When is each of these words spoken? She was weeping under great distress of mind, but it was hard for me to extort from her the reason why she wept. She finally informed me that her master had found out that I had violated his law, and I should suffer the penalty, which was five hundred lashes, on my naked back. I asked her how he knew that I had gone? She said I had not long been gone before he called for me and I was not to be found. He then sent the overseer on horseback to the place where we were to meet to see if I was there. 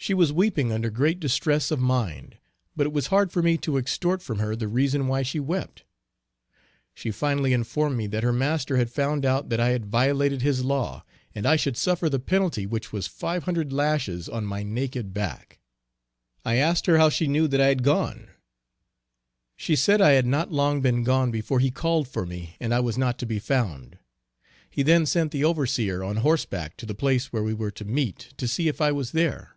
She 0.00 0.14
was 0.14 0.32
weeping 0.32 0.70
under 0.70 0.90
great 0.90 1.18
distress 1.18 1.72
of 1.72 1.80
mind, 1.80 2.38
but 2.76 2.86
it 2.86 2.92
was 2.92 3.08
hard 3.08 3.32
for 3.32 3.42
me 3.42 3.58
to 3.58 3.76
extort 3.76 4.22
from 4.22 4.38
her 4.38 4.54
the 4.54 4.68
reason 4.68 5.08
why 5.08 5.22
she 5.22 5.40
wept. 5.40 5.82
She 6.94 7.10
finally 7.10 7.52
informed 7.52 7.96
me 7.96 8.06
that 8.06 8.22
her 8.22 8.32
master 8.32 8.76
had 8.76 8.92
found 8.92 9.26
out 9.26 9.48
that 9.48 9.58
I 9.58 9.70
had 9.70 9.86
violated 9.86 10.40
his 10.40 10.62
law, 10.64 11.04
and 11.34 11.46
I 11.46 11.56
should 11.56 11.76
suffer 11.76 12.08
the 12.08 12.20
penalty, 12.20 12.64
which 12.64 12.92
was 12.92 13.08
five 13.08 13.42
hundred 13.42 13.72
lashes, 13.72 14.28
on 14.28 14.46
my 14.46 14.62
naked 14.62 15.12
back. 15.12 15.58
I 16.44 16.54
asked 16.54 16.86
her 16.86 16.96
how 16.98 17.10
he 17.10 17.26
knew 17.26 17.48
that 17.48 17.60
I 17.60 17.66
had 17.66 17.82
gone? 17.82 18.28
She 19.56 19.74
said 19.74 20.00
I 20.00 20.12
had 20.12 20.26
not 20.26 20.52
long 20.52 20.80
been 20.80 21.02
gone 21.02 21.32
before 21.32 21.58
he 21.58 21.72
called 21.72 22.06
for 22.06 22.24
me 22.24 22.54
and 22.60 22.72
I 22.72 22.78
was 22.78 22.96
not 22.96 23.18
to 23.18 23.26
be 23.26 23.40
found. 23.40 23.98
He 24.70 24.84
then 24.84 25.06
sent 25.06 25.32
the 25.32 25.44
overseer 25.44 26.04
on 26.04 26.18
horseback 26.18 26.76
to 26.76 26.86
the 26.86 26.94
place 26.94 27.32
where 27.32 27.42
we 27.42 27.52
were 27.52 27.72
to 27.72 27.84
meet 27.84 28.32
to 28.36 28.46
see 28.46 28.68
if 28.68 28.80
I 28.80 28.92
was 28.92 29.10
there. 29.10 29.56